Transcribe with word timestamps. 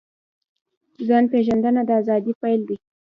ځان 1.07 1.23
پېژندنه 1.31 1.81
د 1.87 1.89
ازادۍ 2.01 2.33
پیل 2.41 2.61
دی. 2.67 2.77